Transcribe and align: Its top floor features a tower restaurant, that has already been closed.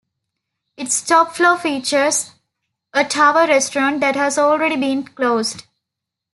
Its 0.77 0.99
top 1.05 1.35
floor 1.35 1.55
features 1.59 2.31
a 2.91 3.05
tower 3.05 3.45
restaurant, 3.45 3.99
that 3.99 4.15
has 4.15 4.35
already 4.39 4.75
been 4.75 5.03
closed. 5.03 5.65